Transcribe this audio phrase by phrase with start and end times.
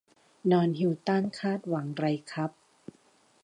[0.51, 2.51] นอนฮิลตันคาดหวังไรครับ